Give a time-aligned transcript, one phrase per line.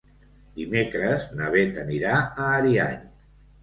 [0.61, 3.09] Dimecres na Beth anirà a Ariany.